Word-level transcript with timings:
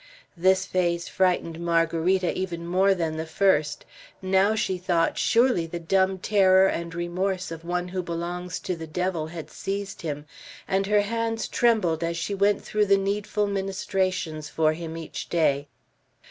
This 0.35 0.65
phase 0.65 1.07
frightened 1.07 1.59
Margarita 1.59 2.35
even 2.35 2.65
more 2.65 2.95
than 2.95 3.17
the 3.17 3.25
first. 3.27 3.85
Now, 4.19 4.55
she 4.55 4.79
thought, 4.79 5.19
surely 5.19 5.67
the 5.67 5.79
dumb 5.79 6.17
terror 6.17 6.65
and 6.65 6.95
remorse 6.95 7.51
of 7.51 7.63
one 7.63 7.89
who 7.89 8.01
belongs 8.01 8.59
to 8.61 8.75
the 8.75 8.87
Devil 8.87 9.27
had 9.27 9.51
seized 9.51 10.01
him, 10.01 10.25
and 10.67 10.87
her 10.87 11.01
hands 11.01 11.47
trembled 11.47 12.03
as 12.03 12.17
she 12.17 12.33
went 12.33 12.63
through 12.63 12.87
the 12.87 12.97
needful 12.97 13.45
ministrations 13.45 14.49
for 14.49 14.73
him 14.73 14.97
each 14.97 15.29
day. 15.29 15.67